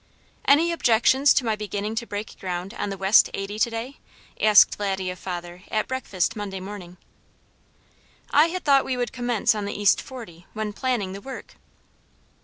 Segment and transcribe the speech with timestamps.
[0.45, 3.97] "Any objections to my beginning to break ground on the west eighty to day?"
[4.39, 6.97] asked Laddie of father at breakfast Monday morning.
[8.31, 11.53] "I had thought we would commence on the east forty, when planning the work."